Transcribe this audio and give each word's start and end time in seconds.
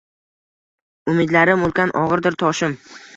Umidlarim 1.13 1.65
ulkan— 1.67 1.93
og‘irdir 2.01 2.39
toshim 2.45 2.75